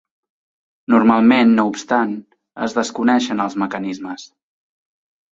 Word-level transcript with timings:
Normalment, 0.93 1.51
no 1.59 1.65
obstant, 1.71 2.15
es 2.67 2.73
desconeixen 2.77 3.43
els 3.45 3.57
mecanismes. 3.65 4.25